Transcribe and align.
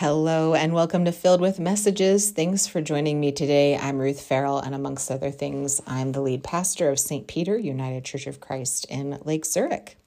Hello 0.00 0.54
and 0.54 0.72
welcome 0.72 1.04
to 1.04 1.12
Filled 1.12 1.42
with 1.42 1.60
Messages. 1.60 2.30
Thanks 2.30 2.66
for 2.66 2.80
joining 2.80 3.20
me 3.20 3.32
today. 3.32 3.76
I'm 3.76 3.98
Ruth 3.98 4.22
Farrell, 4.22 4.58
and 4.58 4.74
amongst 4.74 5.10
other 5.10 5.30
things, 5.30 5.82
I'm 5.86 6.12
the 6.12 6.22
lead 6.22 6.42
pastor 6.42 6.88
of 6.88 6.98
St. 6.98 7.26
Peter 7.26 7.58
United 7.58 8.02
Church 8.02 8.26
of 8.26 8.40
Christ 8.40 8.86
in 8.88 9.18
Lake 9.26 9.44
Zurich. 9.44 9.98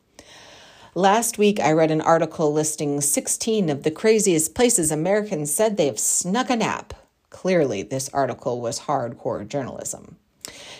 Last 0.95 1.37
week, 1.37 1.59
I 1.59 1.73
read 1.73 1.91
an 1.91 2.01
article 2.01 2.51
listing 2.51 3.01
16 3.01 3.69
of 3.69 3.83
the 3.83 3.91
craziest 3.91 4.55
places 4.55 4.89
Americans 4.89 5.53
said 5.53 5.77
they've 5.77 5.99
snuck 5.99 6.49
a 6.49 6.55
nap. 6.55 6.95
Clearly, 7.29 7.83
this 7.83 8.09
article 8.09 8.61
was 8.61 8.79
hardcore 8.79 9.47
journalism. 9.47 10.15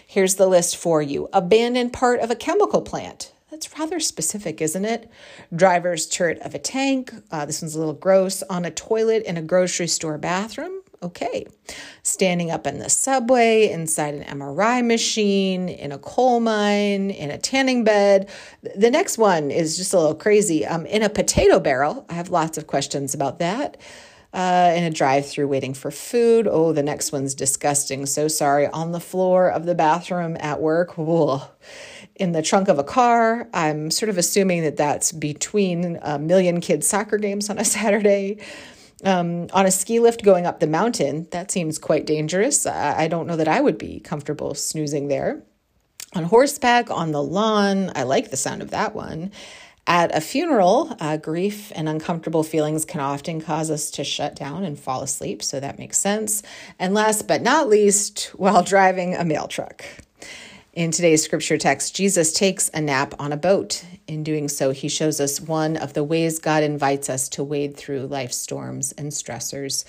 Here's 0.08 0.38
the 0.38 0.48
list 0.48 0.76
for 0.76 1.04
you 1.04 1.30
abandoned 1.32 1.94
part 1.94 2.20
of 2.20 2.32
a 2.32 2.36
chemical 2.36 2.82
plant. 2.82 3.32
That's 3.64 3.80
rather 3.80 4.00
specific, 4.02 4.62
isn't 4.62 4.84
it? 4.84 5.10
Driver's 5.56 6.06
turret 6.06 6.40
of 6.40 6.54
a 6.54 6.60
tank. 6.60 7.14
Uh, 7.32 7.46
this 7.46 7.62
one's 7.62 7.76
a 7.76 7.80
little 7.80 7.94
gross. 7.94 8.44
On 8.44 8.66
a 8.66 8.72
toilet 8.72 9.24
in 9.24 9.38
a 9.38 9.42
grocery 9.42 9.88
store 9.88 10.18
bathroom. 10.18 10.82
Okay. 11.02 11.46
Standing 12.02 12.52
up 12.52 12.68
in 12.68 12.80
the 12.80 12.90
subway, 12.90 13.70
inside 13.70 14.16
an 14.16 14.40
MRI 14.40 14.86
machine, 14.86 15.70
in 15.70 15.94
a 15.94 15.98
coal 15.98 16.42
mine, 16.42 17.10
in 17.10 17.32
a 17.32 17.38
tanning 17.38 17.86
bed. 17.86 18.30
The 18.76 18.92
next 18.92 19.18
one 19.18 19.50
is 19.50 19.78
just 19.78 19.94
a 19.94 19.98
little 19.98 20.16
crazy. 20.16 20.66
Um, 20.66 20.86
in 20.86 21.02
a 21.02 21.10
potato 21.10 21.62
barrel. 21.62 22.06
I 22.10 22.16
have 22.16 22.30
lots 22.30 22.58
of 22.58 22.68
questions 22.68 23.14
about 23.14 23.40
that. 23.40 23.78
Uh, 24.34 24.74
in 24.76 24.84
a 24.84 24.90
drive 24.90 25.26
through 25.26 25.48
waiting 25.48 25.74
for 25.74 25.90
food. 25.90 26.50
Oh, 26.50 26.74
the 26.74 26.84
next 26.84 27.14
one's 27.14 27.34
disgusting. 27.34 28.08
So 28.08 28.28
sorry. 28.28 28.68
On 28.68 28.92
the 28.92 29.00
floor 29.00 29.50
of 29.50 29.66
the 29.66 29.76
bathroom 29.76 30.36
at 30.42 30.60
work. 30.60 31.00
Ugh 31.00 31.44
in 32.16 32.32
the 32.32 32.42
trunk 32.42 32.68
of 32.68 32.80
a 32.80 32.84
car. 32.84 33.48
I'm 33.54 33.92
sort 33.92 34.10
of 34.10 34.18
assuming 34.18 34.64
that 34.64 34.78
that's 34.78 35.12
between 35.12 36.00
a 36.02 36.20
million 36.20 36.62
kids' 36.62 36.88
soccer 36.88 37.18
games 37.18 37.50
on 37.50 37.58
a 37.58 37.66
Saturday. 37.66 38.40
Um, 39.04 39.48
on 39.52 39.66
a 39.66 39.72
ski 39.72 40.00
lift 40.00 40.24
going 40.24 40.46
up 40.46 40.62
the 40.62 40.68
mountain, 40.68 41.28
that 41.32 41.52
seems 41.52 41.78
quite 41.78 42.06
dangerous. 42.06 42.66
I, 42.66 43.04
I 43.04 43.08
don't 43.10 43.28
know 43.28 43.36
that 43.36 43.50
I 43.50 43.60
would 43.60 43.78
be 43.78 44.00
comfortable 44.00 44.54
snoozing 44.54 45.10
there. 45.10 45.44
On 46.16 46.24
horseback, 46.24 46.90
on 46.90 47.12
the 47.12 47.22
lawn, 47.22 47.92
I 47.96 48.04
like 48.04 48.32
the 48.32 48.38
sound 48.38 48.62
of 48.62 48.70
that 48.70 48.96
one. 48.96 49.32
At 49.86 50.16
a 50.16 50.22
funeral, 50.22 50.96
uh, 51.02 51.18
grief 51.18 51.70
and 51.76 51.90
uncomfortable 51.90 52.44
feelings 52.44 52.86
can 52.86 53.02
often 53.02 53.42
cause 53.42 53.70
us 53.70 53.92
to 53.92 54.06
shut 54.06 54.36
down 54.36 54.64
and 54.64 54.80
fall 54.80 55.02
asleep, 55.02 55.44
so 55.44 55.60
that 55.60 55.78
makes 55.78 55.98
sense. 55.98 56.42
And 56.80 56.94
last 56.94 57.28
but 57.28 57.42
not 57.42 57.68
least, 57.68 58.28
while 58.38 58.64
driving 58.64 59.16
a 59.16 59.26
mail 59.26 59.48
truck. 59.48 59.84
In 60.74 60.90
today's 60.90 61.24
scripture 61.24 61.60
text, 61.60 61.96
Jesus 61.96 62.34
takes 62.34 62.70
a 62.70 62.82
nap 62.82 63.14
on 63.20 63.32
a 63.32 63.38
boat. 63.38 63.86
In 64.08 64.24
doing 64.24 64.50
so, 64.50 64.72
he 64.72 64.90
shows 64.90 65.22
us 65.22 65.40
one 65.40 65.78
of 65.78 65.94
the 65.94 66.04
ways 66.04 66.40
God 66.40 66.64
invites 66.64 67.12
us 67.12 67.30
to 67.30 67.44
wade 67.44 67.78
through 67.78 68.08
life's 68.08 68.38
storms 68.38 68.92
and 68.94 69.12
stressors. 69.12 69.86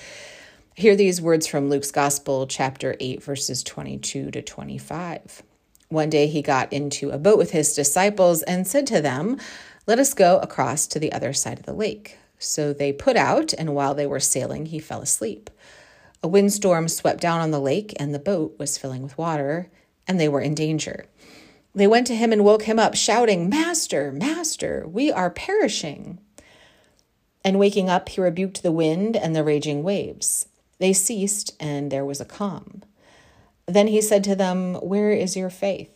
Hear 0.75 0.95
these 0.95 1.23
words 1.23 1.47
from 1.47 1.71
Luke's 1.71 1.91
Gospel, 1.91 2.47
chapter 2.47 2.97
8, 3.01 3.23
verses 3.23 3.63
22 3.63 4.31
to 4.33 4.43
25. 4.43 5.43
One 5.89 6.11
day 6.11 6.27
he 6.27 6.43
got 6.43 6.71
into 6.71 7.09
a 7.09 7.19
boat 7.19 7.39
with 7.39 7.53
his 7.53 7.73
disciples 7.73 8.43
and 8.43 8.67
said 8.67 8.87
to 8.89 9.01
them, 9.01 9.39
Let 9.87 9.99
us 9.99 10.13
go 10.13 10.39
across 10.41 10.87
to 10.89 10.99
the 10.99 11.15
other 11.15 11.33
side 11.33 11.59
of 11.59 11.65
the 11.65 11.73
lake. 11.73 12.19
So 12.39 12.75
they 12.75 12.93
put 12.93 13.17
out, 13.17 13.55
and 13.55 13.75
while 13.75 13.95
they 13.95 14.07
were 14.07 14.21
sailing, 14.21 14.67
he 14.67 14.81
fell 14.81 15.01
asleep. 15.01 15.49
A 16.23 16.29
windstorm 16.29 16.89
swept 16.89 17.23
down 17.23 17.41
on 17.41 17.53
the 17.53 17.59
lake, 17.59 17.95
and 17.99 18.15
the 18.15 18.19
boat 18.19 18.57
was 18.59 18.77
filling 18.77 19.03
with 19.03 19.17
water 19.17 19.71
and 20.07 20.19
they 20.19 20.29
were 20.29 20.41
in 20.41 20.55
danger. 20.55 21.07
They 21.75 21.87
went 21.87 22.07
to 22.07 22.15
him 22.15 22.33
and 22.33 22.45
woke 22.45 22.65
him 22.65 22.79
up, 22.79 22.95
shouting, 22.95 23.49
Master, 23.49 24.13
Master, 24.13 24.85
we 24.87 25.11
are 25.11 25.31
perishing. 25.31 26.19
And 27.45 27.59
waking 27.59 27.91
up, 27.91 28.09
he 28.09 28.21
rebuked 28.21 28.63
the 28.63 28.73
wind 28.73 29.17
and 29.17 29.35
the 29.35 29.45
raging 29.45 29.83
waves. 29.83 30.47
They 30.79 30.93
ceased, 30.93 31.55
and 31.59 31.91
there 31.91 32.05
was 32.05 32.21
a 32.21 32.25
calm. 32.25 32.83
Then 33.67 33.89
he 33.89 34.01
said 34.01 34.23
to 34.25 34.37
them, 34.37 34.75
Where 34.77 35.11
is 35.11 35.37
your 35.37 35.51
faith? 35.51 35.91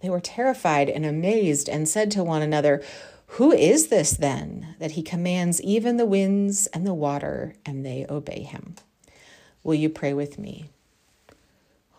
They 0.00 0.10
were 0.10 0.20
terrified 0.20 0.88
and 0.88 1.04
amazed, 1.04 1.68
and 1.68 1.88
said 1.88 2.10
to 2.12 2.24
one 2.24 2.42
another, 2.42 2.82
Who 3.26 3.52
is 3.52 3.88
this 3.88 4.12
then, 4.12 4.74
that 4.78 4.92
he 4.92 5.02
commands 5.02 5.60
even 5.62 5.96
the 5.96 6.06
winds 6.06 6.66
and 6.68 6.86
the 6.86 6.94
water, 6.94 7.54
and 7.64 7.84
they 7.84 8.06
obey 8.08 8.42
him? 8.42 8.76
Will 9.62 9.74
you 9.74 9.88
pray 9.88 10.12
with 10.12 10.38
me? 10.38 10.70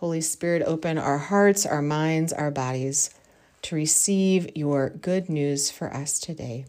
Holy 0.04 0.20
Spirit, 0.20 0.62
open 0.66 0.98
our 0.98 1.16
hearts, 1.16 1.64
our 1.64 1.80
minds, 1.80 2.30
our 2.30 2.50
bodies 2.50 3.08
to 3.62 3.74
receive 3.74 4.54
your 4.54 4.90
good 4.90 5.30
news 5.30 5.70
for 5.70 5.90
us 5.94 6.20
today. 6.20 6.66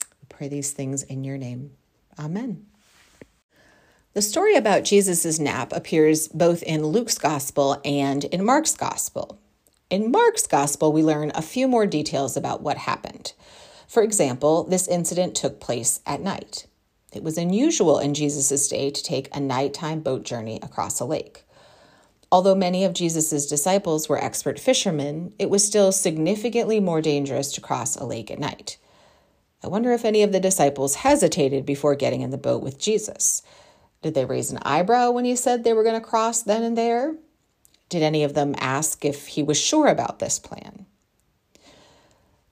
We 0.00 0.26
pray 0.28 0.46
these 0.46 0.70
things 0.70 1.02
in 1.02 1.24
your 1.24 1.36
name. 1.36 1.72
Amen. 2.16 2.66
The 4.12 4.22
story 4.22 4.54
about 4.54 4.84
Jesus' 4.84 5.40
nap 5.40 5.72
appears 5.72 6.28
both 6.28 6.62
in 6.62 6.86
Luke's 6.86 7.18
gospel 7.18 7.80
and 7.84 8.22
in 8.26 8.44
Mark's 8.44 8.76
gospel. 8.76 9.40
In 9.90 10.12
Mark's 10.12 10.46
gospel, 10.46 10.92
we 10.92 11.02
learn 11.02 11.32
a 11.34 11.42
few 11.42 11.66
more 11.66 11.86
details 11.86 12.36
about 12.36 12.62
what 12.62 12.76
happened. 12.76 13.32
For 13.88 14.04
example, 14.04 14.62
this 14.62 14.86
incident 14.86 15.34
took 15.34 15.58
place 15.58 15.98
at 16.06 16.20
night. 16.20 16.68
It 17.12 17.24
was 17.24 17.36
unusual 17.36 17.98
in 17.98 18.14
Jesus' 18.14 18.68
day 18.68 18.92
to 18.92 19.02
take 19.02 19.28
a 19.34 19.40
nighttime 19.40 20.02
boat 20.02 20.22
journey 20.22 20.60
across 20.62 21.00
a 21.00 21.04
lake. 21.04 21.42
Although 22.32 22.54
many 22.54 22.84
of 22.84 22.92
Jesus' 22.92 23.46
disciples 23.46 24.08
were 24.08 24.22
expert 24.22 24.60
fishermen, 24.60 25.34
it 25.38 25.50
was 25.50 25.64
still 25.64 25.90
significantly 25.90 26.78
more 26.78 27.00
dangerous 27.00 27.52
to 27.52 27.60
cross 27.60 27.96
a 27.96 28.04
lake 28.04 28.30
at 28.30 28.38
night. 28.38 28.78
I 29.62 29.68
wonder 29.68 29.92
if 29.92 30.04
any 30.04 30.22
of 30.22 30.32
the 30.32 30.40
disciples 30.40 30.96
hesitated 30.96 31.66
before 31.66 31.94
getting 31.94 32.20
in 32.20 32.30
the 32.30 32.38
boat 32.38 32.62
with 32.62 32.78
Jesus. 32.78 33.42
Did 34.00 34.14
they 34.14 34.24
raise 34.24 34.50
an 34.50 34.60
eyebrow 34.62 35.10
when 35.10 35.24
he 35.24 35.36
said 35.36 35.64
they 35.64 35.72
were 35.72 35.82
going 35.82 36.00
to 36.00 36.06
cross 36.06 36.42
then 36.42 36.62
and 36.62 36.78
there? 36.78 37.16
Did 37.88 38.02
any 38.02 38.22
of 38.22 38.34
them 38.34 38.54
ask 38.58 39.04
if 39.04 39.26
he 39.26 39.42
was 39.42 39.60
sure 39.60 39.88
about 39.88 40.20
this 40.20 40.38
plan? 40.38 40.86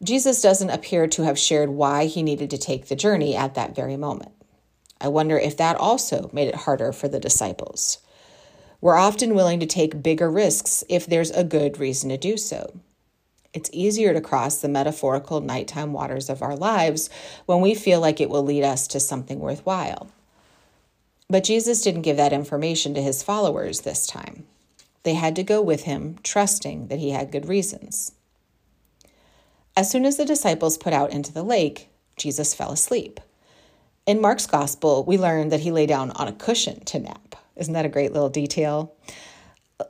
Jesus 0.02 0.42
doesn't 0.42 0.70
appear 0.70 1.06
to 1.06 1.22
have 1.22 1.38
shared 1.38 1.70
why 1.70 2.06
he 2.06 2.22
needed 2.22 2.50
to 2.50 2.58
take 2.58 2.86
the 2.86 2.96
journey 2.96 3.34
at 3.34 3.54
that 3.54 3.74
very 3.74 3.96
moment. 3.96 4.32
I 5.00 5.08
wonder 5.08 5.38
if 5.38 5.56
that 5.56 5.76
also 5.76 6.28
made 6.32 6.48
it 6.48 6.54
harder 6.54 6.92
for 6.92 7.08
the 7.08 7.20
disciples. 7.20 7.98
We're 8.80 8.96
often 8.96 9.34
willing 9.34 9.58
to 9.60 9.66
take 9.66 10.02
bigger 10.02 10.30
risks 10.30 10.84
if 10.88 11.04
there's 11.04 11.30
a 11.32 11.42
good 11.42 11.78
reason 11.78 12.10
to 12.10 12.16
do 12.16 12.36
so. 12.36 12.80
It's 13.52 13.70
easier 13.72 14.12
to 14.12 14.20
cross 14.20 14.60
the 14.60 14.68
metaphorical 14.68 15.40
nighttime 15.40 15.92
waters 15.92 16.30
of 16.30 16.42
our 16.42 16.54
lives 16.54 17.10
when 17.46 17.60
we 17.60 17.74
feel 17.74 18.00
like 18.00 18.20
it 18.20 18.30
will 18.30 18.44
lead 18.44 18.62
us 18.62 18.86
to 18.88 19.00
something 19.00 19.40
worthwhile. 19.40 20.08
But 21.28 21.44
Jesus 21.44 21.82
didn't 21.82 22.02
give 22.02 22.16
that 22.18 22.32
information 22.32 22.94
to 22.94 23.02
his 23.02 23.22
followers 23.22 23.80
this 23.80 24.06
time. 24.06 24.46
They 25.02 25.14
had 25.14 25.34
to 25.36 25.42
go 25.42 25.60
with 25.60 25.82
him, 25.82 26.18
trusting 26.22 26.86
that 26.88 26.98
he 26.98 27.10
had 27.10 27.32
good 27.32 27.48
reasons. 27.48 28.12
As 29.76 29.90
soon 29.90 30.04
as 30.04 30.16
the 30.16 30.24
disciples 30.24 30.78
put 30.78 30.92
out 30.92 31.12
into 31.12 31.32
the 31.32 31.42
lake, 31.42 31.88
Jesus 32.16 32.54
fell 32.54 32.72
asleep. 32.72 33.20
In 34.06 34.20
Mark's 34.20 34.46
gospel, 34.46 35.04
we 35.04 35.18
learn 35.18 35.48
that 35.48 35.60
he 35.60 35.70
lay 35.70 35.86
down 35.86 36.10
on 36.12 36.28
a 36.28 36.32
cushion 36.32 36.84
to 36.86 36.98
nap. 36.98 37.27
Isn't 37.58 37.74
that 37.74 37.84
a 37.84 37.90
great 37.90 38.12
little 38.12 38.28
detail? 38.28 38.94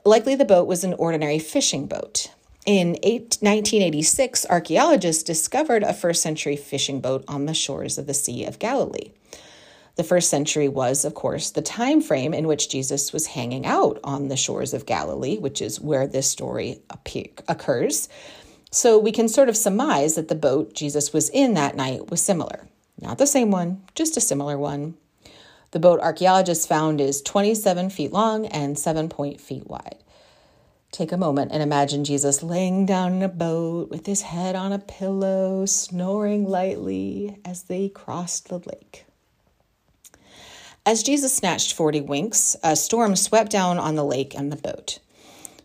Likely 0.05 0.35
the 0.35 0.45
boat 0.45 0.67
was 0.67 0.85
an 0.85 0.95
ordinary 0.95 1.39
fishing 1.39 1.87
boat. 1.87 2.31
In 2.67 2.91
1986, 3.03 4.45
archaeologists 4.51 5.23
discovered 5.23 5.83
a 5.83 5.95
first 5.95 6.21
century 6.21 6.57
fishing 6.57 7.01
boat 7.01 7.25
on 7.27 7.47
the 7.47 7.55
shores 7.55 7.97
of 7.97 8.07
the 8.07 8.13
Sea 8.15 8.45
of 8.45 8.59
Galilee. 8.59 9.13
The 9.97 10.05
first 10.05 10.29
century 10.29 10.69
was, 10.69 11.05
of 11.05 11.15
course, 11.15 11.51
the 11.51 11.63
time 11.63 12.01
frame 12.01 12.35
in 12.35 12.47
which 12.47 12.69
Jesus 12.69 13.13
was 13.13 13.29
hanging 13.29 13.67
out 13.67 13.99
on 14.05 14.29
the 14.29 14.37
shores 14.37 14.75
of 14.75 14.87
Galilee, 14.87 15.39
which 15.39 15.63
is 15.63 15.81
where 15.81 16.07
this 16.07 16.31
story 16.31 16.83
occurs. 17.49 18.09
So 18.71 18.99
we 18.99 19.13
can 19.13 19.29
sort 19.29 19.49
of 19.49 19.57
surmise 19.57 20.15
that 20.15 20.29
the 20.29 20.35
boat 20.35 20.75
Jesus 20.75 21.13
was 21.13 21.31
in 21.31 21.55
that 21.55 21.75
night 21.75 22.11
was 22.11 22.21
similar. 22.21 22.69
Not 23.01 23.19
the 23.19 23.27
same 23.27 23.51
one, 23.51 23.83
just 23.95 24.17
a 24.17 24.21
similar 24.21 24.59
one. 24.59 24.95
The 25.79 25.89
boat 25.89 26.01
archaeologists 26.01 26.67
found 26.67 27.01
is 27.01 27.23
27 27.23 27.91
feet 27.91 28.13
long 28.13 28.47
and 28.47 28.77
7 28.77 29.09
point 29.09 29.41
feet 29.41 29.69
wide. 29.69 30.03
Take 30.91 31.13
a 31.13 31.17
moment 31.17 31.53
and 31.53 31.63
imagine 31.63 32.03
Jesus 32.03 32.43
laying 32.43 32.85
down 32.85 33.13
in 33.13 33.23
a 33.23 33.29
boat 33.29 33.89
with 33.89 34.05
his 34.05 34.23
head 34.23 34.57
on 34.57 34.73
a 34.73 34.81
pillow, 34.81 35.67
snoring 35.67 36.49
lightly 36.49 37.39
as 37.45 37.63
they 37.63 37.89
crossed 37.89 38.49
the 38.49 38.59
lake. 38.59 39.05
As 40.85 41.05
Jesus 41.05 41.33
snatched 41.33 41.73
40 41.73 42.01
winks, 42.01 42.57
a 42.65 42.75
storm 42.75 43.15
swept 43.15 43.53
down 43.53 43.79
on 43.79 43.95
the 43.95 44.05
lake 44.05 44.35
and 44.35 44.51
the 44.51 44.57
boat. 44.57 44.99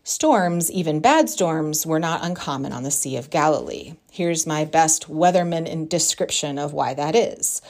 Storms, 0.04 0.70
even 0.70 1.00
bad 1.00 1.28
storms, 1.28 1.84
were 1.84 1.98
not 1.98 2.24
uncommon 2.24 2.72
on 2.72 2.84
the 2.84 2.92
Sea 2.92 3.16
of 3.16 3.30
Galilee. 3.30 3.94
Here's 4.12 4.46
my 4.46 4.64
best 4.64 5.08
weatherman 5.08 5.66
in 5.66 5.88
description 5.88 6.56
of 6.56 6.72
why 6.72 6.94
that 6.94 7.16
is. 7.16 7.60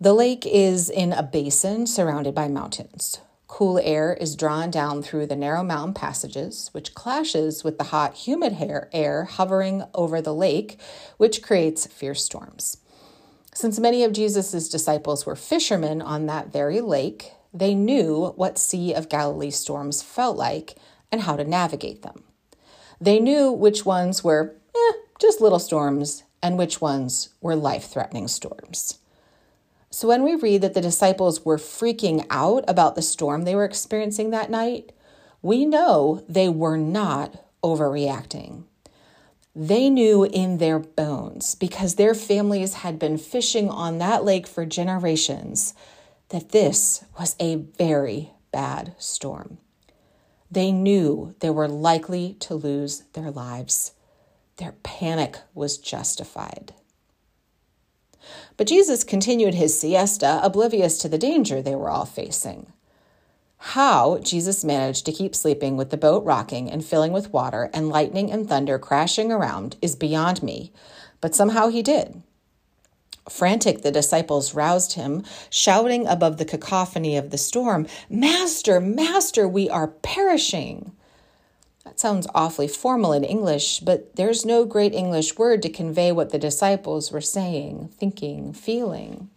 The 0.00 0.12
lake 0.12 0.46
is 0.46 0.88
in 0.88 1.12
a 1.12 1.24
basin 1.24 1.84
surrounded 1.88 2.32
by 2.32 2.46
mountains. 2.46 3.20
Cool 3.48 3.80
air 3.82 4.14
is 4.14 4.36
drawn 4.36 4.70
down 4.70 5.02
through 5.02 5.26
the 5.26 5.34
narrow 5.34 5.64
mountain 5.64 5.92
passages, 5.92 6.70
which 6.70 6.94
clashes 6.94 7.64
with 7.64 7.78
the 7.78 7.84
hot, 7.84 8.14
humid 8.14 8.58
air 8.92 9.24
hovering 9.24 9.82
over 9.94 10.22
the 10.22 10.32
lake, 10.34 10.78
which 11.16 11.42
creates 11.42 11.88
fierce 11.88 12.22
storms. 12.24 12.76
Since 13.52 13.80
many 13.80 14.04
of 14.04 14.12
Jesus' 14.12 14.68
disciples 14.68 15.26
were 15.26 15.34
fishermen 15.34 16.00
on 16.00 16.26
that 16.26 16.52
very 16.52 16.80
lake, 16.80 17.32
they 17.52 17.74
knew 17.74 18.34
what 18.36 18.56
Sea 18.56 18.94
of 18.94 19.08
Galilee 19.08 19.50
storms 19.50 20.00
felt 20.00 20.36
like 20.36 20.76
and 21.10 21.22
how 21.22 21.34
to 21.34 21.42
navigate 21.42 22.02
them. 22.02 22.22
They 23.00 23.18
knew 23.18 23.50
which 23.50 23.84
ones 23.84 24.22
were 24.22 24.54
eh, 24.76 24.92
just 25.18 25.40
little 25.40 25.58
storms 25.58 26.22
and 26.40 26.56
which 26.56 26.80
ones 26.80 27.30
were 27.40 27.56
life 27.56 27.86
threatening 27.90 28.28
storms. 28.28 29.00
So 29.90 30.08
when 30.08 30.22
we 30.22 30.34
read 30.34 30.60
that 30.62 30.74
the 30.74 30.80
disciples 30.80 31.44
were 31.44 31.56
freaking 31.56 32.26
out 32.30 32.64
about 32.68 32.94
the 32.94 33.02
storm 33.02 33.42
they 33.42 33.54
were 33.54 33.64
experiencing 33.64 34.30
that 34.30 34.50
night, 34.50 34.92
we 35.40 35.64
know 35.64 36.24
they 36.28 36.48
were 36.48 36.76
not 36.76 37.44
overreacting. 37.62 38.64
They 39.56 39.88
knew 39.90 40.24
in 40.24 40.58
their 40.58 40.78
bones, 40.78 41.54
because 41.54 41.94
their 41.94 42.14
families 42.14 42.74
had 42.74 42.98
been 42.98 43.18
fishing 43.18 43.68
on 43.68 43.98
that 43.98 44.24
lake 44.24 44.46
for 44.46 44.64
generations, 44.64 45.74
that 46.28 46.50
this 46.50 47.04
was 47.18 47.34
a 47.40 47.56
very 47.56 48.32
bad 48.52 48.94
storm. 48.98 49.58
They 50.50 50.70
knew 50.70 51.34
they 51.40 51.50
were 51.50 51.68
likely 51.68 52.34
to 52.40 52.54
lose 52.54 53.04
their 53.14 53.30
lives. 53.30 53.92
Their 54.58 54.72
panic 54.82 55.38
was 55.54 55.78
justified. 55.78 56.74
But 58.56 58.66
Jesus 58.66 59.04
continued 59.04 59.54
his 59.54 59.78
siesta, 59.78 60.40
oblivious 60.42 60.98
to 60.98 61.08
the 61.08 61.18
danger 61.18 61.62
they 61.62 61.74
were 61.74 61.90
all 61.90 62.04
facing. 62.04 62.72
How 63.58 64.18
Jesus 64.18 64.64
managed 64.64 65.04
to 65.06 65.12
keep 65.12 65.34
sleeping 65.34 65.76
with 65.76 65.90
the 65.90 65.96
boat 65.96 66.24
rocking 66.24 66.70
and 66.70 66.84
filling 66.84 67.12
with 67.12 67.32
water 67.32 67.70
and 67.74 67.88
lightning 67.88 68.30
and 68.30 68.48
thunder 68.48 68.78
crashing 68.78 69.32
around 69.32 69.76
is 69.82 69.96
beyond 69.96 70.42
me, 70.42 70.72
but 71.20 71.34
somehow 71.34 71.68
he 71.68 71.82
did. 71.82 72.22
Frantic, 73.28 73.82
the 73.82 73.90
disciples 73.90 74.54
roused 74.54 74.94
him, 74.94 75.24
shouting 75.50 76.06
above 76.06 76.38
the 76.38 76.44
cacophony 76.44 77.16
of 77.16 77.30
the 77.30 77.38
storm, 77.38 77.86
Master, 78.08 78.80
Master, 78.80 79.46
we 79.46 79.68
are 79.68 79.88
perishing. 79.88 80.92
That 81.88 81.98
sounds 81.98 82.26
awfully 82.34 82.68
formal 82.68 83.14
in 83.14 83.24
English, 83.24 83.80
but 83.80 84.14
there's 84.14 84.44
no 84.44 84.66
great 84.66 84.92
English 84.92 85.38
word 85.38 85.62
to 85.62 85.70
convey 85.70 86.12
what 86.12 86.28
the 86.28 86.38
disciples 86.38 87.10
were 87.10 87.22
saying, 87.22 87.88
thinking, 87.96 88.52
feeling. 88.52 89.30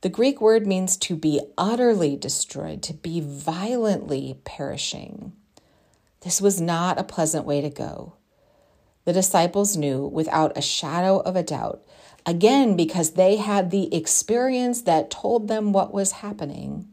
The 0.00 0.08
Greek 0.08 0.40
word 0.40 0.66
means 0.66 0.96
to 0.96 1.14
be 1.14 1.40
utterly 1.56 2.16
destroyed, 2.16 2.82
to 2.82 2.92
be 2.92 3.20
violently 3.20 4.36
perishing. 4.44 5.32
This 6.22 6.40
was 6.40 6.60
not 6.60 6.98
a 6.98 7.04
pleasant 7.04 7.46
way 7.46 7.60
to 7.60 7.70
go. 7.70 8.14
The 9.04 9.12
disciples 9.12 9.76
knew 9.76 10.04
without 10.08 10.58
a 10.58 10.60
shadow 10.60 11.20
of 11.20 11.36
a 11.36 11.44
doubt 11.44 11.84
Again, 12.26 12.74
because 12.74 13.12
they 13.12 13.36
had 13.36 13.70
the 13.70 13.94
experience 13.94 14.82
that 14.82 15.08
told 15.08 15.46
them 15.46 15.72
what 15.72 15.94
was 15.94 16.12
happening, 16.12 16.88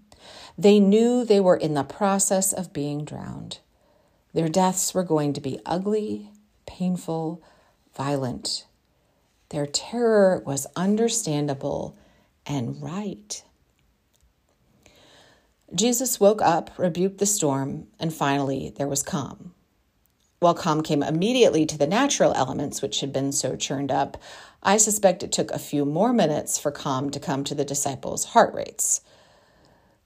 they 0.55 0.79
knew 0.79 1.25
they 1.25 1.39
were 1.39 1.57
in 1.57 1.73
the 1.73 1.83
process 1.83 2.53
of 2.53 2.73
being 2.73 3.03
drowned. 3.05 3.57
Their 4.33 4.49
deaths 4.49 4.93
were 4.93 5.03
going 5.03 5.33
to 5.33 5.41
be 5.41 5.59
ugly, 5.65 6.31
painful, 6.65 7.41
violent. 7.95 8.65
Their 9.49 9.65
terror 9.65 10.41
was 10.45 10.67
understandable 10.75 11.97
and 12.45 12.81
right. 12.81 13.43
Jesus 15.73 16.19
woke 16.19 16.41
up, 16.41 16.71
rebuked 16.77 17.17
the 17.17 17.25
storm, 17.25 17.87
and 17.99 18.13
finally 18.13 18.73
there 18.75 18.87
was 18.87 19.03
calm. 19.03 19.53
While 20.39 20.55
calm 20.55 20.81
came 20.81 21.03
immediately 21.03 21.65
to 21.67 21.77
the 21.77 21.85
natural 21.85 22.33
elements 22.33 22.81
which 22.81 23.01
had 23.01 23.13
been 23.13 23.31
so 23.31 23.55
churned 23.55 23.91
up, 23.91 24.17
I 24.63 24.77
suspect 24.77 25.23
it 25.23 25.31
took 25.31 25.51
a 25.51 25.59
few 25.59 25.85
more 25.85 26.13
minutes 26.13 26.57
for 26.57 26.71
calm 26.71 27.09
to 27.11 27.19
come 27.19 27.43
to 27.43 27.55
the 27.55 27.63
disciples' 27.63 28.25
heart 28.25 28.53
rates. 28.53 29.01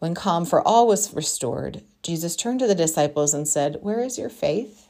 When 0.05 0.13
calm 0.13 0.45
for 0.45 0.61
all 0.61 0.85
was 0.85 1.15
restored, 1.15 1.81
Jesus 2.03 2.35
turned 2.35 2.59
to 2.59 2.67
the 2.67 2.75
disciples 2.75 3.33
and 3.33 3.47
said, 3.47 3.79
Where 3.81 4.01
is 4.01 4.19
your 4.19 4.29
faith? 4.29 4.87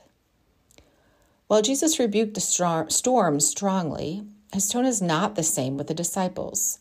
While 1.48 1.62
Jesus 1.62 2.00
rebuked 2.00 2.34
the 2.34 2.42
storm 2.90 3.40
strongly, 3.40 4.26
his 4.52 4.68
tone 4.68 4.86
is 4.86 5.02
not 5.02 5.36
the 5.36 5.42
same 5.42 5.78
with 5.78 5.88
the 5.88 5.94
disciples. 5.94 6.80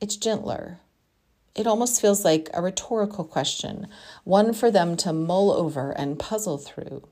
It's 0.00 0.16
gentler. 0.16 0.78
It 1.54 1.66
almost 1.66 2.00
feels 2.00 2.24
like 2.24 2.48
a 2.54 2.62
rhetorical 2.62 3.24
question, 3.24 3.88
one 4.24 4.54
for 4.54 4.70
them 4.70 4.96
to 4.96 5.12
mull 5.12 5.52
over 5.52 5.90
and 5.90 6.18
puzzle 6.18 6.56
through. 6.56 7.06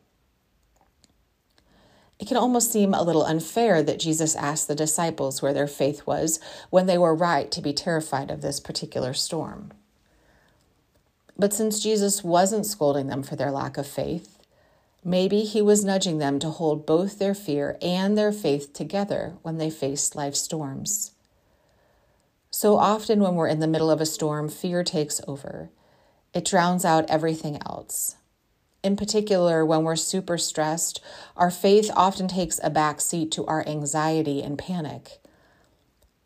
It 2.19 2.27
can 2.27 2.39
almost 2.39 2.73
seem 2.73 2.95
a 2.95 3.03
little 3.03 3.27
unfair 3.27 3.83
that 3.83 4.01
Jesus 4.01 4.35
asked 4.35 4.67
the 4.67 4.75
disciples 4.75 5.43
where 5.43 5.53
their 5.53 5.69
faith 5.69 6.07
was 6.07 6.41
when 6.71 6.87
they 6.87 6.97
were 6.97 7.15
right 7.15 7.51
to 7.51 7.61
be 7.61 7.75
terrified 7.75 8.31
of 8.31 8.41
this 8.41 8.61
particular 8.61 9.13
storm. 9.13 9.75
But 11.39 11.53
since 11.53 11.81
Jesus 11.81 12.23
wasn't 12.23 12.67
scolding 12.67 13.07
them 13.07 13.23
for 13.23 13.37
their 13.37 13.51
lack 13.51 13.77
of 13.77 13.87
faith, 13.87 14.39
maybe 15.05 15.41
he 15.41 15.63
was 15.63 15.85
nudging 15.85 16.19
them 16.19 16.39
to 16.41 16.51
hold 16.51 16.87
both 16.87 17.19
their 17.19 17.35
fear 17.35 17.79
and 17.83 18.17
their 18.17 18.33
faith 18.33 18.73
together 18.73 19.35
when 19.43 19.59
they 19.59 19.71
faced 19.71 20.15
life 20.15 20.35
storms. 20.35 21.13
So 22.51 22.77
often, 22.77 23.21
when 23.21 23.35
we're 23.35 23.49
in 23.49 23.61
the 23.61 23.67
middle 23.67 23.91
of 23.91 24.01
a 24.01 24.07
storm, 24.07 24.49
fear 24.49 24.85
takes 24.85 25.21
over. 25.27 25.71
It 26.35 26.45
drowns 26.45 26.85
out 26.85 27.11
everything 27.11 27.59
else. 27.67 28.17
In 28.83 28.97
particular, 28.97 29.65
when 29.65 29.85
we're 29.85 29.97
super 29.97 30.37
stressed, 30.37 31.01
our 31.37 31.51
faith 31.51 31.91
often 31.95 32.29
takes 32.29 32.61
a 32.63 32.69
back 32.69 33.01
seat 33.01 33.31
to 33.33 33.47
our 33.47 33.67
anxiety 33.67 34.43
and 34.43 34.59
panic. 34.59 35.22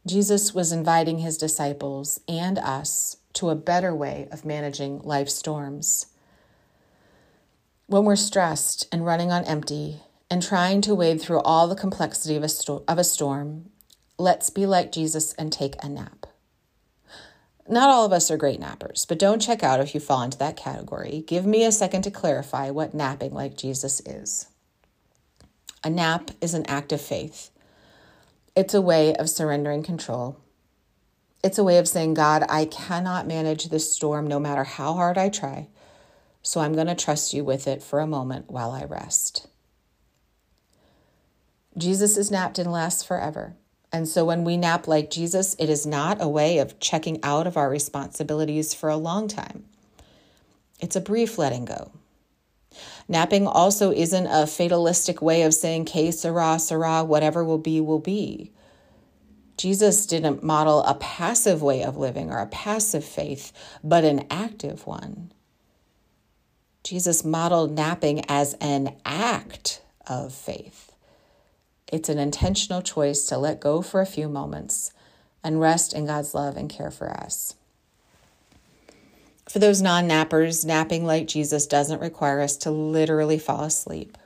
Jesus 0.07 0.55
was 0.55 0.71
inviting 0.71 1.19
his 1.19 1.37
disciples 1.37 2.21
and 2.29 2.59
us 2.59 3.17
to 3.33 3.51
a 3.51 3.57
better 3.57 3.95
way 3.95 4.29
of 4.31 4.45
managing 4.45 5.01
life 5.01 5.29
storms. 5.29 6.07
When 7.89 8.05
we're 8.05 8.17
stressed 8.17 8.87
and 8.93 9.05
running 9.05 9.33
on 9.33 9.45
empty 9.45 10.03
and 10.31 10.43
trying 10.43 10.81
to 10.83 10.95
wade 10.95 11.21
through 11.21 11.41
all 11.41 11.67
the 11.67 11.75
complexity 11.75 12.37
of 12.37 12.45
a, 12.45 12.49
sto- 12.49 12.85
of 12.87 12.99
a 12.99 13.05
storm, 13.05 13.71
let's 14.17 14.49
be 14.49 14.65
like 14.65 14.93
Jesus 14.93 15.33
and 15.35 15.53
take 15.53 15.75
a 15.83 15.89
nap. 15.89 16.27
Not 17.69 17.89
all 17.89 18.05
of 18.05 18.13
us 18.13 18.31
are 18.31 18.37
great 18.37 18.61
nappers, 18.61 19.07
but 19.09 19.19
don't 19.19 19.43
check 19.43 19.65
out 19.65 19.81
if 19.81 19.93
you 19.93 20.01
fall 20.01 20.23
into 20.23 20.39
that 20.39 20.57
category. 20.57 21.25
Give 21.27 21.45
me 21.45 21.65
a 21.65 21.73
second 21.73 22.03
to 22.03 22.13
clarify 22.13 22.71
what 22.71 22.95
napping 22.95 23.35
like 23.35 23.57
Jesus 23.57 24.01
is. 24.07 24.47
A 25.83 25.91
nap 25.91 26.31
is 26.41 26.55
an 26.55 26.65
act 26.67 26.93
of 26.93 27.01
faith, 27.01 27.51
it's 28.57 28.75
a 28.75 28.81
way 28.81 29.15
of 29.15 29.29
surrendering 29.29 29.83
control. 29.83 30.41
It's 31.45 31.59
a 31.59 31.65
way 31.65 31.77
of 31.79 31.87
saying, 31.87 32.15
God, 32.15 32.45
I 32.49 32.65
cannot 32.65 33.27
manage 33.27 33.69
this 33.69 33.93
storm 33.93 34.27
no 34.27 34.41
matter 34.41 34.65
how 34.65 34.95
hard 34.95 35.19
I 35.19 35.29
try, 35.29 35.69
so 36.43 36.61
I'm 36.61 36.73
going 36.73 36.87
to 36.87 36.95
trust 36.95 37.35
you 37.35 37.45
with 37.45 37.69
it 37.69 37.83
for 37.83 38.01
a 38.01 38.07
moment 38.07 38.51
while 38.51 38.73
I 38.73 38.85
rest. 38.85 39.47
Jesus' 41.77 42.31
nap 42.31 42.55
didn't 42.55 42.73
last 42.73 43.07
forever. 43.07 43.55
And 43.93 44.09
so 44.09 44.25
when 44.25 44.45
we 44.45 44.57
nap 44.57 44.89
like 44.89 45.11
Jesus, 45.11 45.55
it 45.59 45.69
is 45.69 45.87
not 45.87 46.17
a 46.21 46.29
way 46.29 46.59
of 46.59 46.81
checking 46.81 47.23
out 47.23 47.47
of 47.47 47.57
our 47.57 47.69
responsibilities 47.69 48.73
for 48.73 48.89
a 48.89 48.97
long 48.97 49.29
time. 49.29 49.67
It's 50.81 50.97
a 50.97 51.01
brief 51.01 51.39
letting 51.39 51.67
go. 51.67 51.93
Napping 53.09 53.47
also 53.47 53.93
isn't 53.93 54.27
a 54.27 54.47
fatalistic 54.47 55.23
way 55.23 55.43
of 55.43 55.55
saying, 55.55 55.85
que 55.85 56.13
sera, 56.13 56.59
sera, 56.59 57.05
whatever 57.05 57.45
will 57.45 57.59
be, 57.59 57.81
will 57.81 58.01
be. 58.01 58.53
Jesus 59.57 60.07
didn't 60.07 60.43
model 60.43 60.83
a 60.83 60.95
passive 60.95 61.63
way 61.63 61.83
of 61.83 61.97
living 61.97 62.31
or 62.31 62.39
a 62.39 62.47
passive 62.47 63.05
faith, 63.05 63.53
but 63.83 64.05
an 64.05 64.27
active 64.31 64.87
one. 64.87 65.33
Jesus 66.85 67.25
modeled 67.25 67.73
napping 67.73 68.25
as 68.29 68.55
an 68.61 68.95
act 69.05 69.83
of 70.07 70.33
faith. 70.33 70.93
It's 71.93 72.09
an 72.09 72.19
intentional 72.19 72.83
choice 72.83 73.27
to 73.27 73.39
let 73.39 73.61
go 73.61 73.81
for 73.83 74.01
a 74.01 74.07
few 74.07 74.29
moments 74.29 74.93
and 75.43 75.61
rest 75.61 75.95
in 75.95 76.07
God's 76.07 76.35
love 76.35 76.57
and 76.57 76.69
care 76.69 76.91
for 76.91 77.11
us. 77.11 77.55
For 79.49 79.61
those 79.61 79.81
non 79.81 80.09
nappers, 80.09 80.65
napping 80.65 81.07
like 81.07 81.29
Jesus 81.29 81.67
doesn't 81.67 82.01
require 82.01 82.41
us 82.41 82.57
to 82.59 82.71
literally 82.71 83.39
fall 83.39 83.63
asleep. 83.63 84.19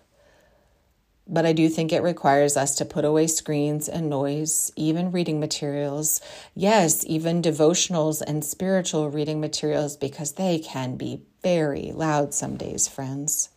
But 1.28 1.46
I 1.46 1.52
do 1.52 1.68
think 1.68 1.92
it 1.92 2.02
requires 2.02 2.56
us 2.56 2.74
to 2.76 2.84
put 2.84 3.04
away 3.04 3.28
screens 3.28 3.88
and 3.88 4.10
noise, 4.10 4.72
even 4.74 5.12
reading 5.12 5.38
materials. 5.38 6.20
Yes, 6.56 7.04
even 7.06 7.40
devotionals 7.40 8.20
and 8.20 8.44
spiritual 8.44 9.10
reading 9.10 9.40
materials, 9.40 9.96
because 9.96 10.32
they 10.32 10.58
can 10.58 10.96
be 10.96 11.22
very 11.42 11.92
loud 11.92 12.34
some 12.34 12.56
days, 12.56 12.88
friends. 12.88 13.50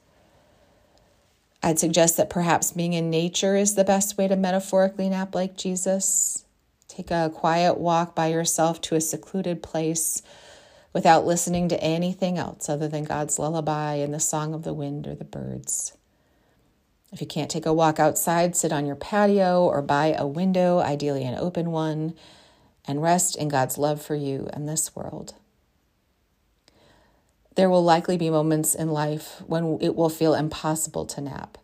I'd 1.64 1.80
suggest 1.80 2.18
that 2.18 2.30
perhaps 2.30 2.74
being 2.74 2.94
in 2.94 3.10
nature 3.10 3.56
is 3.56 3.76
the 3.76 3.86
best 3.86 4.18
way 4.18 4.28
to 4.28 4.36
metaphorically 4.36 5.10
nap 5.10 5.34
like 5.34 5.58
Jesus. 5.58 6.46
Take 6.90 7.10
a 7.10 7.32
quiet 7.34 7.80
walk 7.80 8.14
by 8.14 8.28
yourself 8.28 8.82
to 8.82 8.96
a 8.96 9.02
secluded 9.02 9.64
place 9.64 10.22
without 10.94 11.26
listening 11.26 11.68
to 11.68 11.84
anything 11.84 12.38
else 12.38 12.70
other 12.70 12.88
than 12.88 13.04
God's 13.04 13.40
lullaby 13.40 13.96
and 13.96 14.14
the 14.14 14.20
song 14.20 14.54
of 14.54 14.64
the 14.64 14.74
wind 14.74 15.08
or 15.08 15.16
the 15.16 15.26
birds. 15.26 15.98
If 17.12 17.20
you 17.20 17.28
can't 17.28 17.52
take 17.52 17.66
a 17.66 17.74
walk 17.74 18.00
outside, 18.00 18.56
sit 18.56 18.72
on 18.72 18.86
your 18.86 18.96
patio 18.96 19.64
or 19.64 19.82
by 19.82 20.14
a 20.18 20.26
window, 20.26 20.80
ideally 20.80 21.24
an 21.24 21.38
open 21.38 21.72
one, 21.72 22.14
and 22.86 23.02
rest 23.02 23.36
in 23.36 23.50
God's 23.50 23.78
love 23.78 24.02
for 24.02 24.16
you 24.16 24.50
and 24.54 24.68
this 24.68 24.96
world. 24.96 25.36
There 27.56 27.70
will 27.70 27.84
likely 27.84 28.18
be 28.18 28.32
moments 28.32 28.74
in 28.74 28.90
life 28.90 29.42
when 29.46 29.78
it 29.80 29.96
will 29.96 30.10
feel 30.10 30.34
impossible 30.34 31.06
to 31.06 31.22
nap, 31.22 31.58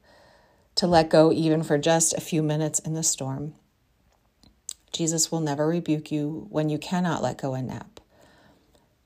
to 0.75 0.85
let 0.85 1.09
go 1.09 1.31
even 1.31 1.63
for 1.63 1.79
just 1.79 2.13
a 2.13 2.21
few 2.21 2.43
minutes 2.43 2.79
in 2.79 2.93
the 2.93 3.03
storm. 3.03 3.53
Jesus 4.91 5.31
will 5.31 5.39
never 5.39 5.67
rebuke 5.67 6.11
you 6.11 6.47
when 6.49 6.69
you 6.69 6.77
cannot 6.77 7.23
let 7.23 7.39
go 7.39 7.53
and 7.55 7.67
nap. 7.67 7.98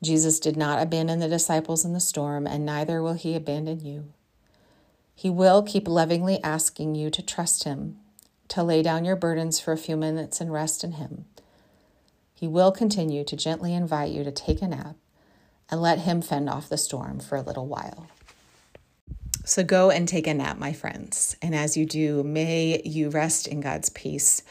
Jesus 0.04 0.40
did 0.40 0.58
not 0.58 0.82
abandon 0.82 1.20
the 1.20 1.28
disciples 1.28 1.86
in 1.86 1.94
the 1.94 2.00
storm, 2.00 2.46
and 2.46 2.66
neither 2.66 3.02
will 3.02 3.14
he 3.14 3.36
abandon 3.36 3.86
you. 3.86 4.12
He 5.16 5.30
will 5.30 5.64
keep 5.64 5.88
lovingly 5.88 6.42
asking 6.44 6.96
you 6.96 7.10
to 7.10 7.22
trust 7.22 7.64
him, 7.64 7.98
to 8.50 8.64
lay 8.64 8.82
down 8.82 9.06
your 9.06 9.16
burdens 9.16 9.60
for 9.60 9.72
a 9.72 9.78
few 9.78 9.96
minutes 9.96 10.42
and 10.42 10.52
rest 10.52 10.84
in 10.84 10.94
him. 10.94 11.26
He 12.34 12.48
will 12.48 12.72
continue 12.72 13.24
to 13.24 13.38
gently 13.38 13.74
invite 13.74 14.12
you 14.12 14.24
to 14.24 14.32
take 14.32 14.62
a 14.62 14.68
nap 14.68 14.96
and 15.70 15.82
let 15.82 16.00
Him 16.00 16.22
fend 16.22 16.50
off 16.50 16.70
the 16.70 16.78
storm 16.78 17.20
for 17.20 17.36
a 17.36 17.42
little 17.42 17.68
while. 17.68 18.08
So 19.46 19.64
go 19.64 19.90
and 19.90 20.08
take 20.08 20.28
a 20.28 20.34
nap, 20.34 20.58
my 20.58 20.72
friends. 20.72 21.36
And 21.42 21.56
as 21.56 21.76
you 21.76 21.86
do, 21.86 22.24
may 22.24 22.82
you 22.86 23.10
rest 23.10 23.48
in 23.48 23.62
God's 23.62 23.90
peace, 23.90 24.44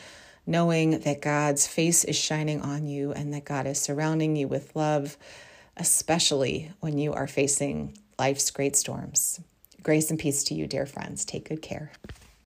knowing 0.47 1.01
that 1.01 1.23
God's 1.23 1.67
face 1.67 2.05
is 2.05 2.17
shining 2.17 2.61
on 2.61 2.87
you 2.87 3.13
and 3.13 3.33
that 3.33 3.45
God 3.45 3.67
is 3.67 3.81
surrounding 3.81 4.37
you 4.37 4.49
with 4.49 4.75
love, 4.75 5.17
especially 5.77 6.73
when 6.81 6.99
you 6.99 7.13
are 7.13 7.27
facing 7.27 7.97
life's 8.19 8.51
great 8.51 8.77
storms. 8.77 9.41
Grace 9.83 10.11
and 10.11 10.19
peace 10.19 10.45
to 10.45 10.55
you, 10.55 10.67
dear 10.67 10.87
friends. 10.87 11.25
Take 11.25 11.49
good 11.49 11.63
care. 11.63 11.93